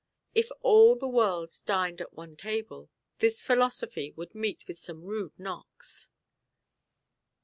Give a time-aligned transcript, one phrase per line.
[0.33, 5.37] If all the world dined at one table, this philosophy would meet with some rude
[5.39, 6.09] knocks.